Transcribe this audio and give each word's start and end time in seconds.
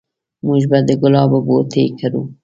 موږ 0.45 0.61
به 0.69 0.77
د 0.87 0.89
ګلابو 1.01 1.39
بوټي 1.47 1.83
کرو 1.99 2.21